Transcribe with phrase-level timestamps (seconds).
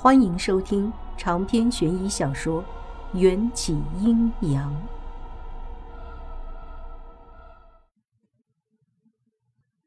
[0.00, 2.62] 欢迎收听长篇悬疑小说
[3.18, 4.72] 《缘起阴阳》。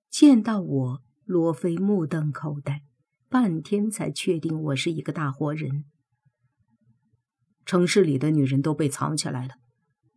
[0.10, 2.81] 见到我，罗非目瞪口呆，
[3.29, 5.85] 半天才确定我是一个大活人。
[7.65, 9.53] 城市里的女人都被藏起来了，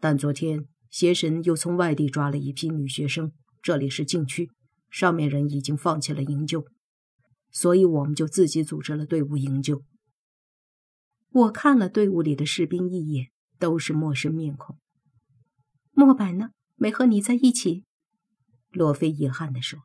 [0.00, 3.30] 但昨天邪神又从外地抓了一批女学生，
[3.62, 4.50] 这里是禁区，
[4.90, 6.66] 上面人已经放弃了营救。
[7.54, 9.84] 所以我们就自己组织了队伍营救。
[11.30, 14.78] 我看了队伍里的士兵一眼，都是陌生面孔。
[15.92, 16.50] 莫白呢？
[16.74, 17.84] 没和你在一起？
[18.70, 19.80] 洛菲遗憾地说：“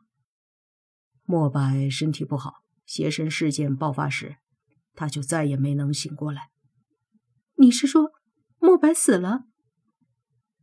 [1.24, 4.38] 莫白身体不好，邪神事件爆发时，
[4.96, 6.50] 他就再也没能醒过来。”
[7.58, 8.12] 你是说
[8.58, 9.44] 莫白死了？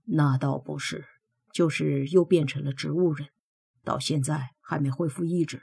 [0.07, 1.05] 那倒不是，
[1.53, 3.29] 就是又变成了植物人，
[3.85, 5.63] 到现在还没恢复意志。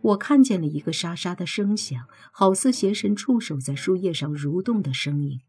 [0.00, 5.40] 我看见了一个沙沙的声响，好似邪神触手在树叶上蠕动的声音。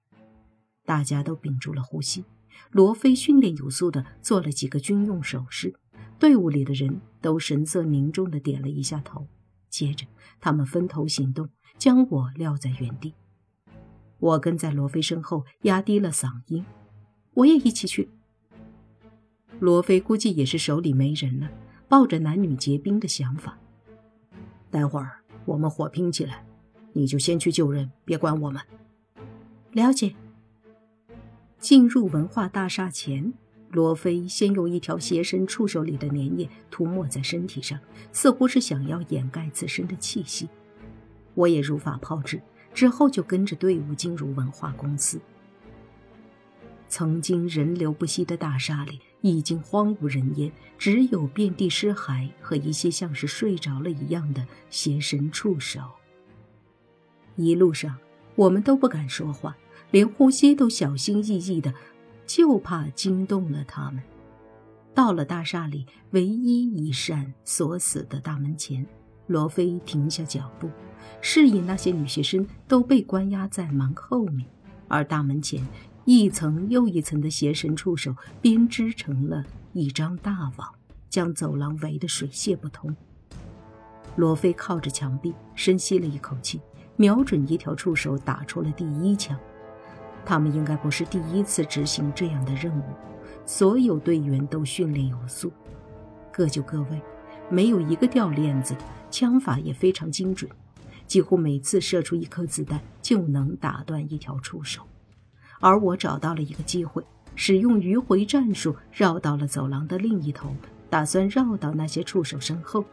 [0.86, 2.26] 大家都屏住了呼吸。
[2.72, 5.74] 罗非训练有素的做了几个军用手势，
[6.20, 9.28] 队伍里的人都神色凝重的点了一下头。
[9.70, 10.06] 接着，
[10.42, 13.14] 他们分头行动，将我撂在原地。
[14.18, 16.66] 我跟在罗非身后，压低了嗓音
[17.36, 18.10] ：“我也一起去。”
[19.60, 21.50] 罗非估计也是手里没人了。
[21.88, 23.58] 抱着男女结冰的想法，
[24.72, 25.12] 待会儿
[25.46, 26.46] 我们火拼起来，
[26.94, 28.62] 你就先去救人，别管我们。
[29.72, 30.16] 了解。
[31.58, 33.34] 进入文化大厦前，
[33.72, 37.80] 罗非先用一条邪神触手里的粘液涂抹在身体上，
[38.12, 40.48] 似乎是想要掩盖自身的气息。
[41.34, 42.42] 我也如法炮制，
[42.74, 45.20] 之后就跟着队伍进入文化公司。
[46.90, 49.00] 曾经人流不息的大厦里。
[49.22, 55.82] 已经荒无人烟，只有遍地尸骸和一些像是睡着了一样的邪神触手。
[57.36, 57.98] 一路上，
[58.36, 59.58] 我们都不敢说话，
[59.92, 61.74] 连呼吸都小心翼翼的，
[62.26, 64.02] 就怕惊动了他们。
[64.94, 68.88] 到了大厦里唯一一扇锁死的大门前，
[69.28, 70.70] 罗非停下脚步，
[71.20, 74.48] 示意那些女学生都被关押在门后面，
[74.88, 75.68] 而大门前。
[76.12, 80.68] 一层又一层的邪神触手编织成了一张大网，
[81.08, 82.96] 将走廊围得水泄不通。
[84.16, 86.60] 罗非靠着墙壁，深吸了一口气，
[86.96, 89.38] 瞄准一条触手打出了第一枪。
[90.26, 92.84] 他们应该不是第一次执行这样的任务，
[93.46, 95.54] 所有队员都训练有素，
[96.32, 97.00] 各就各位，
[97.52, 98.80] 没有一个掉链子的，
[99.12, 100.50] 枪法也非常精准，
[101.06, 104.82] 几乎每次射出一颗子弹就能打断一条触手。
[105.60, 107.04] 而我找到了一个机会，
[107.36, 110.56] 使用迂回战术绕到了走廊的另一头，
[110.90, 112.84] 打算绕到那些触手身后。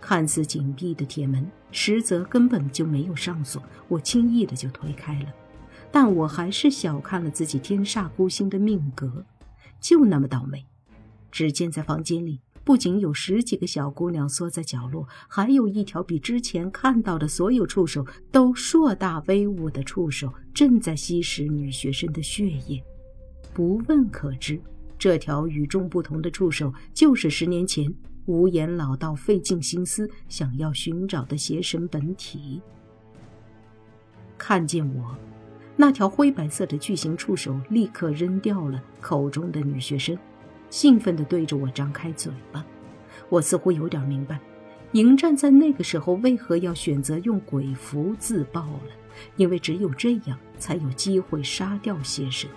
[0.00, 5.26] 看似紧闭的铁门，实则根本就没有上锁，我轻易的就推开了。
[5.90, 9.24] 但我还是小看了自己天煞孤星的命格，
[9.80, 10.64] 就那么倒霉。
[11.30, 12.40] 只见在房间里。
[12.64, 22.82] 不仅有十几个小姑娘缩在角落，还有一条比之前看到的所有触手都硕大威武的触手正在吸食女学生的血液。
[23.52, 24.60] 不问可知，
[24.96, 27.92] 这条与众不同的触手就是十年前
[28.26, 32.62] 无言老道费尽心思想要寻找的邪神本体。
[34.38, 35.16] 看见我，
[35.76, 40.16] 那条灰白色的巨型触手立刻扔掉了口中的女学生。
[40.72, 42.64] 兴奋地对着我张开嘴巴，
[43.28, 44.40] 我似乎有点明白，
[44.92, 48.90] 迎战在那个时候为何要选择用鬼符自爆了，
[49.36, 52.48] 因为只有这样才有机会杀掉邪神。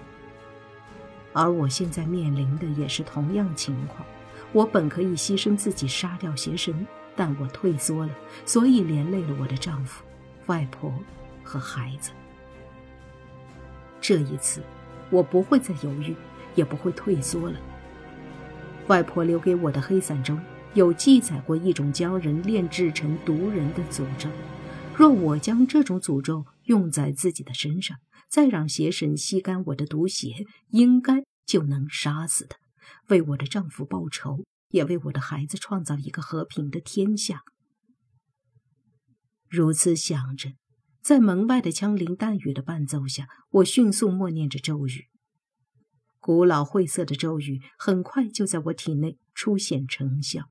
[1.34, 4.08] 而我现在面临的也是同样情况，
[4.53, 6.88] 我本可以牺牲自己杀掉邪神，
[7.18, 8.14] 但我退缩了，
[8.46, 10.06] 所以连累了我的丈夫、
[10.46, 10.90] 外婆
[11.44, 12.12] 和孩子。
[14.00, 14.62] 这一次，
[15.09, 16.16] 我不会再犹豫，
[16.56, 17.59] 也不会退缩了。
[18.88, 20.40] 外婆留给我的黑伞中
[20.75, 24.29] 有记载过一种将人炼制成毒人的诅咒，
[24.96, 27.97] 若我将这种诅咒用在自己的身上，
[28.29, 32.58] 再让邪神吸干我的毒血，应该就能杀死他，
[33.08, 37.41] 为我的丈夫报仇，也为我的孩子创造一个和平的天下。
[39.49, 40.52] 如此想着，
[41.02, 45.05] 在门外的枪林弹雨的伴奏下，我迅速默念着咒语。
[46.26, 50.50] 古老晦涩的咒语很快就在我体内出现成效，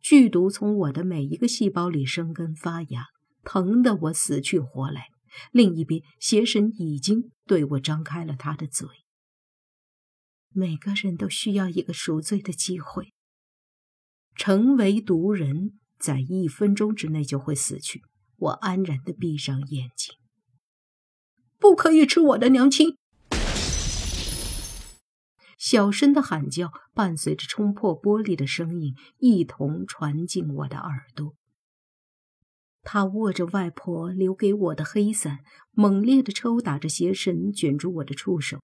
[0.00, 3.06] 剧毒从我的每一个细胞里生根发芽，
[3.42, 5.08] 疼得我死去活来。
[5.50, 8.86] 另一边，邪神已经对我张开了他的嘴。
[10.50, 13.12] 每个人都需要一个赎罪的机会，
[14.36, 18.02] 成为毒人在一分钟之内就会死去。
[18.36, 20.14] 我安然的闭上眼睛。
[21.58, 22.96] 不可以吃我的娘亲！
[25.58, 31.34] 小声的喊叫伴随着冲破玻璃的声音，一同传进我的耳朵。
[32.82, 35.40] 他握着外婆留给我的黑伞，
[35.72, 38.60] 猛烈的抽打着邪神卷住我的触手。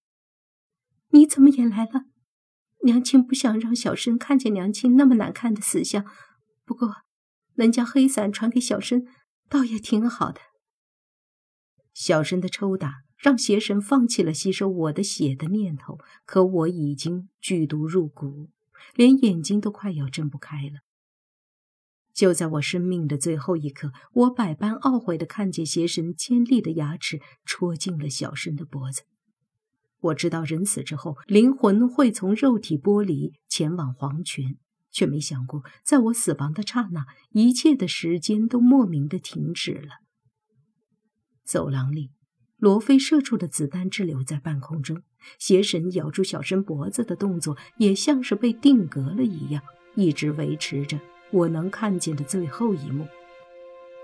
[1.08, 2.04] 你怎么也来了？
[2.84, 6.06] 娘亲不想让小生看见娘亲那么难看的死相，
[6.64, 7.02] 不过
[7.54, 9.04] 能将黑伞传给小生，
[9.48, 10.40] 倒也挺好的。
[11.92, 18.50] 小生的抽打让邪神放弃了吸收我的血的念头，可我已经剧毒入骨，
[18.94, 20.80] 连眼睛都快要睁不开了。
[22.12, 29.04] 就在我生命的最后一刻，我百般懊悔的看见邪神尖利的牙齿戳进了小生的脖子。
[30.00, 34.58] 我知道人死之后，灵魂会从肉体剥离，前往黄泉，
[34.92, 40.02] 却没想过，在我死亡的刹那，一切的时间都莫名的停止了。
[41.42, 42.10] 走廊里，
[42.64, 45.02] 罗非射出的子弹滞留在半空中，
[45.38, 49.62] 邪神咬住小生脖子的动作也像是被定格了一样，
[49.96, 50.98] 一直维持着
[51.30, 53.06] 我能看见的最后一幕。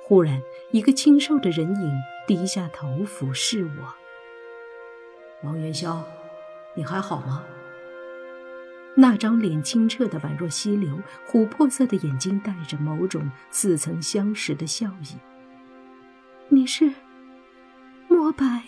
[0.02, 0.42] 忽然，
[0.72, 1.90] 一个清瘦的人影
[2.26, 3.94] 低下头俯视我。
[5.42, 6.06] 王元宵，
[6.76, 7.42] 你还好吗？
[8.94, 15.16] 那张脸清澈的宛若溪流，琥珀色的眼睛带着某种似曾相识的笑意。
[16.50, 16.92] 你是
[18.20, 18.62] 莫白？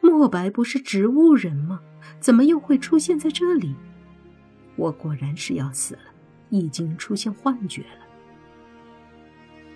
[0.00, 1.82] 莫白不是植物人吗？
[2.20, 3.74] 怎么又会出现在这里？
[4.76, 6.00] 我果然是要死了，
[6.48, 8.06] 已经出现幻觉了。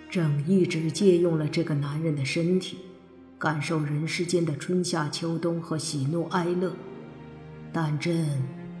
[0.09, 2.79] 朕一直借用了这个男人的身体。
[3.37, 6.75] 感受人世间的春夏秋冬和喜怒哀乐，
[7.71, 8.27] 但朕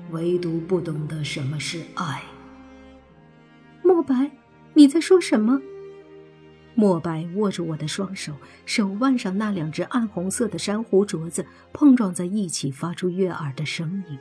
[0.09, 2.23] 唯独不懂得什么是爱。
[3.83, 4.31] 莫白，
[4.73, 5.61] 你在说什么？
[6.79, 8.33] 莫白握住我的双手，
[8.67, 11.43] 手腕上那两只暗红色的珊瑚镯子
[11.73, 14.19] 碰撞在一起，发出悦耳的声音。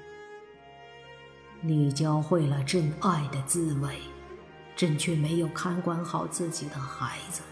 [1.61, 3.99] 你教会了朕爱的滋味，
[4.75, 7.43] 朕却没有看管好自己的孩子。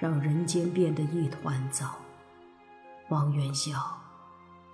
[0.00, 1.94] 让人间变得一团糟。
[3.10, 3.78] 王元宵，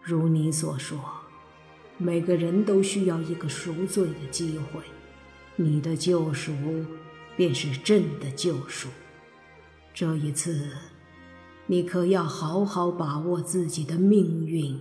[0.00, 0.96] 如你所说，
[1.98, 4.80] 每个人都需要一个赎罪的机会，
[5.56, 6.52] 你的救赎
[7.36, 8.88] 便是朕的救赎。
[10.00, 10.66] 这一次，
[11.66, 14.80] 你可要好好把握自己的命运。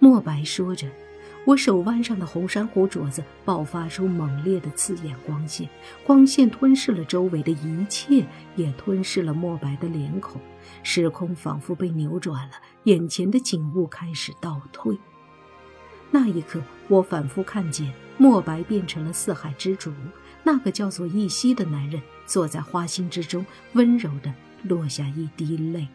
[0.00, 0.88] 莫白说着。
[1.46, 5.68] 我手腕上的红珊瑚镯子爆发出猛烈的刺眼光线，
[6.04, 8.26] 光线吞噬了周围的一切，
[8.56, 10.40] 也吞噬了墨白的脸孔。
[10.82, 14.98] 时空仿佛被扭转了，眼前的景物开始倒退。
[16.10, 19.92] 那一刻，我反复看见墨白变成了四海之主，
[20.42, 23.44] 那个叫做易西的男人坐在花心之中，
[23.74, 24.32] 温柔地
[24.62, 25.88] 落下一滴泪，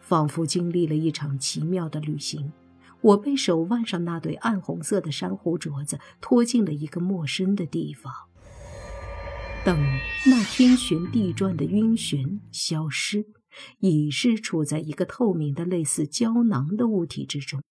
[0.00, 2.52] 仿佛经历了一场奇妙的旅行。
[3.00, 8.12] 我被手腕上那对暗红色的珊瑚镯子拖进了一个陌生的地方。
[9.64, 9.78] 等
[10.26, 13.26] 那天旋地转的晕眩消失，
[13.78, 17.62] 已是处在一个透明的类似胶囊的物体之中。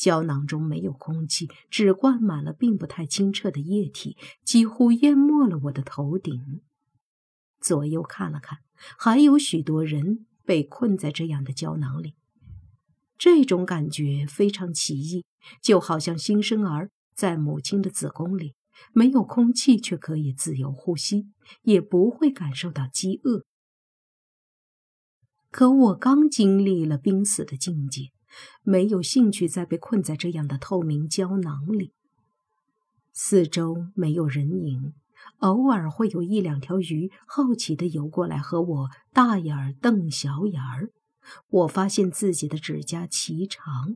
[0.00, 6.62] 胶囊中没有空气，只灌满了并不太清澈的液体，几乎淹没了我的头顶。
[7.60, 8.60] 左右看了看，
[8.96, 12.14] 还有许多人被困在这样的胶囊里。
[13.18, 15.26] 这种感觉非常奇异，
[15.62, 18.54] 就好像新生儿在母亲的子宫里，
[18.94, 21.26] 没有空气却可以自由呼吸，
[21.60, 23.44] 也不会感受到饥饿。
[25.50, 28.12] 可我刚经历了濒死的境界，
[28.62, 31.92] 没有兴趣再被困在这样的透明胶囊里。
[33.12, 34.94] 四周没有人影，
[35.38, 40.90] 偶尔会有一两条鱼好奇地游过来和我大眼儿瞪小眼儿。
[41.48, 43.94] 我发现自己的指甲奇长，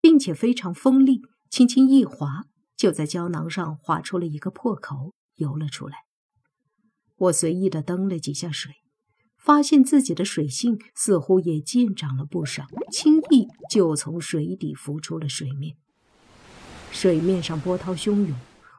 [0.00, 2.44] 并且非常锋利，轻轻一划，
[2.76, 6.04] 就在胶囊上划出了一个破口，游了出来。
[7.16, 8.79] 我随意的蹬了几下水，
[9.40, 15.76] 发现自己的水性似乎也渐长了不少，轻易就从水底浮出了水面。
[16.92, 18.34] 水面上波涛汹涌，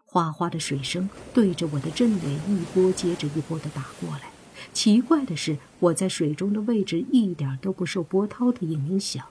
[0.06, 4.30] 哗哗的水声对着我的正脸一波接着一波的打过来。
[4.72, 9.26] 奇怪的是，我在水中的位置一点都不受波涛的影响，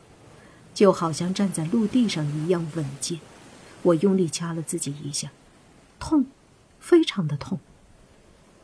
[0.74, 3.20] 就好像站在陆地上一样稳健。
[3.82, 5.30] 我用力掐了自己一下，
[6.00, 6.26] 痛，
[6.80, 7.60] 非常的痛。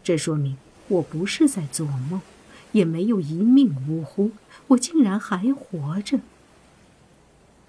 [0.02, 0.56] 这说明
[0.88, 2.20] 我不是在做梦，
[2.76, 4.32] 也没有一命呜呼，
[4.66, 6.20] 我竟然还活着。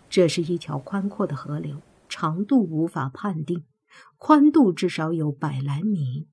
[0.10, 3.64] 这是一条宽阔的河流，长度无法判定，
[4.18, 6.28] 宽度至少有百来米。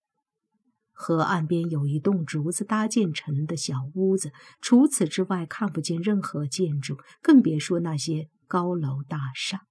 [0.92, 9.66] 河岸边有一栋竹子搭建成的小屋子，除此之外看不见任何建筑，更别说那些高楼大厦。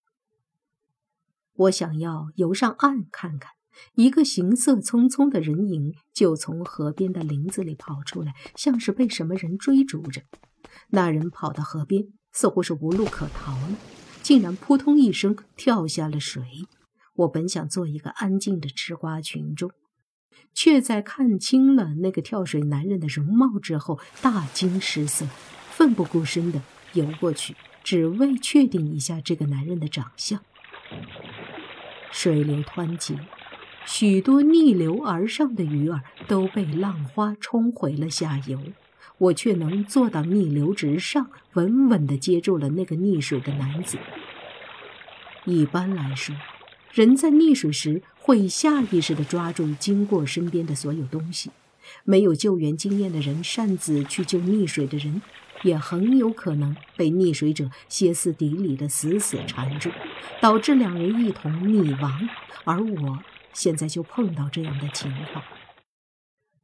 [1.56, 3.52] 我想要游上岸看看，
[3.96, 10.22] 一个行色匆匆的人影就从河边的林子里跑出来，像是被什么人追逐着。
[10.90, 13.78] 那人跑到河边，似乎是无路可逃了，
[14.22, 16.44] 竟然扑通一声跳下了水。
[17.16, 19.72] 我本想做一个安静的吃瓜群众。
[20.56, 25.28] 却在看清了那个跳水男人的容貌之后，大惊失色，
[25.72, 26.62] 奋不顾身地
[26.94, 30.40] 游过去，只为确定一下这个男人的长相。
[32.12, 33.18] 水流湍急，
[33.86, 38.60] 许多逆流而上的鱼儿都被浪花冲回了下游，
[39.18, 43.98] 我却能做到逆流直上，稳稳地接住了那个溺水的男子。
[45.46, 46.36] 一般来说。
[46.94, 51.50] 人在溺水时会下意识地抓住经过身边的所有东西。
[52.04, 55.20] 没有救援经验的人擅自去救溺水的人，
[55.64, 59.90] 也很有可能被溺水者歇斯底里的死死缠住，
[60.40, 62.30] 导致两人一同溺亡。
[62.64, 63.18] 而我
[63.54, 65.44] 现在就碰到这样的情况。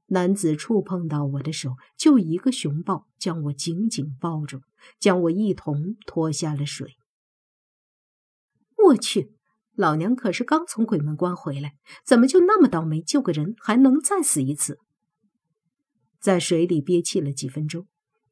[0.08, 4.62] 男子触碰到我的手，就一个熊抱将我紧紧抱住，
[5.00, 6.96] 将我一同拖下了水。
[8.88, 9.32] 我去！
[9.76, 13.02] 老娘可是刚从鬼门关回来，怎么就那么倒霉？
[13.02, 14.80] 救个人还能再死一次？
[16.20, 17.88] 在水里憋气了几分钟，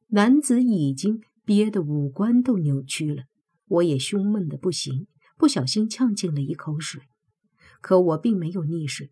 [0.08, 3.26] 男子已经憋得五官都扭曲了。
[3.68, 7.04] 我也胸闷的不行，不小心呛进了一口水。
[7.88, 9.12] 可我并没有溺水，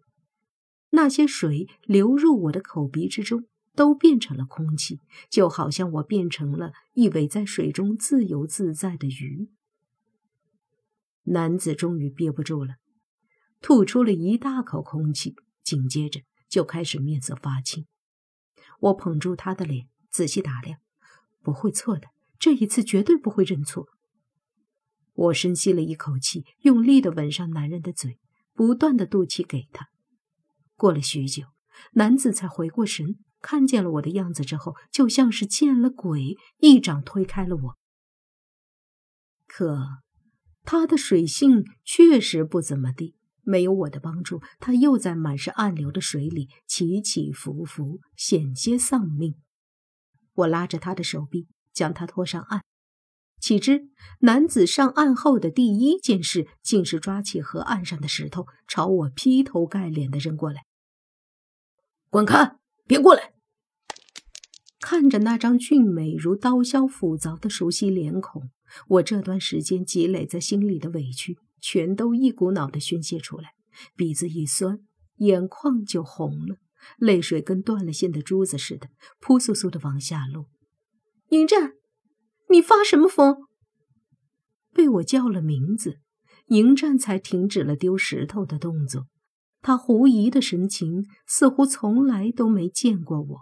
[0.89, 9.49] 那些水流入我的口鼻之中，都变成了空气，就好像我变成了一尾在水中自由自在的鱼。
[11.23, 12.75] 男子终于憋不住了，
[13.61, 17.85] 吐出了一大口空气，紧接着就开始面色发青。
[18.81, 20.79] 我捧住他的脸，仔细打量，
[21.41, 23.87] 不会错的，这一次绝对不会认错。
[25.13, 28.19] 我深吸了一口气，用力的吻上男人的嘴，
[28.55, 29.89] 不断的肚脐给他。
[30.75, 31.43] 过了许久，
[31.91, 37.77] 男子才回过神，看见了我的样子之后，就像是见了鬼，一掌推开了我。
[39.45, 40.01] 可。
[40.67, 49.35] 他的水性确实不怎么地，没有我的帮助，他又在满是暗流的水里起起伏伏，险些丧命。
[50.33, 52.63] 我拉着他的手臂，将他拖上岸。
[53.39, 53.89] 岂知
[54.21, 60.65] 男子上岸后的第一件事，竟是抓起河岸上的石头，朝我劈头盖脸的扔过来。
[62.09, 62.55] 滚开！
[62.87, 63.33] 别过来！
[64.79, 68.49] 看着那张俊美如刀削斧凿的熟悉脸孔。
[68.87, 73.51] 我这段时间积累在心里的委屈，全都一股脑的宣泄出来，
[73.95, 74.79] 鼻子一酸，
[75.17, 76.57] 眼眶就红了，
[76.97, 78.89] 泪水跟断了线的珠子似的，
[79.19, 80.47] 扑簌簌的往下落。
[81.29, 81.73] 迎战，
[82.49, 83.37] 你发什么疯？
[84.71, 85.99] 被我叫了名字，
[86.47, 89.07] 迎战才停止了丢石头的动作，
[89.61, 93.41] 他狐疑的神情似乎从来都没见过我。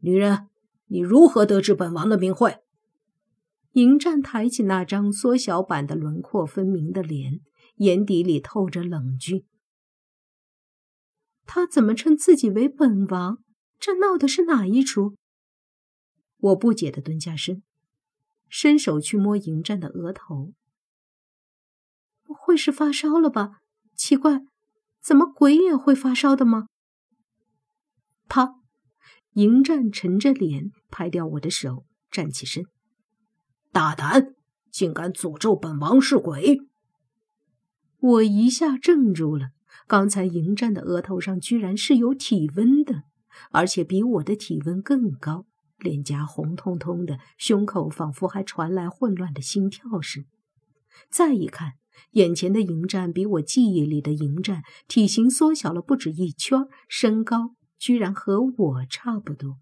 [0.00, 0.48] 女人，
[0.86, 2.58] 你如何得知本王的名讳？
[3.72, 7.40] 迎战抬起那张缩小版的轮廓分明的脸，
[7.76, 9.44] 眼底里透着冷峻。
[11.46, 13.38] 他怎么称自己为本王？
[13.78, 15.16] 这闹的是哪一出？
[16.38, 17.62] 我不解的蹲下身，
[18.50, 20.52] 伸手去摸迎战的额头。
[22.24, 23.60] 不会是发烧了吧？
[23.94, 24.42] 奇怪，
[25.00, 26.66] 怎么鬼也会发烧的吗？
[28.28, 28.56] 啪！
[29.34, 32.64] 迎战沉着脸拍掉我的手，站起身。
[33.72, 34.34] 大胆，
[34.70, 36.58] 竟敢诅咒本王是鬼！
[37.98, 39.50] 我一下怔住了。
[39.86, 43.02] 刚才迎战的额头上居然是有体温的，
[43.50, 45.46] 而且比我的体温更高，
[45.80, 50.24] 脸颊红彤彤的，胸口仿佛还传来混乱的心跳声。
[51.10, 51.74] 再一看，
[52.12, 59.58] 眼前的迎战比我记忆里的迎战体型缩小了不止一圈，身高居然和我差不多。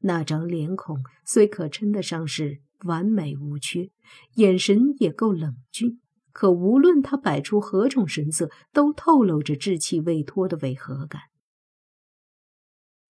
[0.00, 2.60] 那张脸孔虽可称得上是……
[2.84, 3.90] 完美无缺，
[4.34, 5.98] 眼神也够冷峻，
[6.30, 11.22] 可无论他摆出何种神色，都透露着稚气未脱的违和感。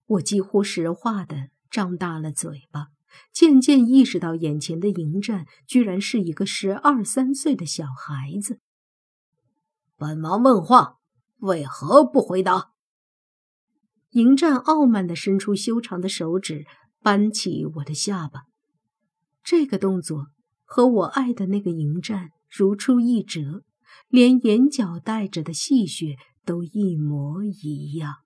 [0.06, 2.88] 我几乎石化的张大了嘴巴，
[3.32, 8.60] 渐渐意识到眼前的迎战居然是一个十二三岁的小孩子。
[9.96, 10.98] 本王问话，
[11.38, 12.72] 为何不回答？
[14.10, 16.66] 迎战傲慢的伸出修长的手指，
[17.00, 18.44] 扳起我的下巴。
[19.42, 20.28] 这个动作
[20.64, 23.62] 和我爱的那个迎战如出一辙，
[24.08, 28.25] 连眼角带着的细血都一模一样。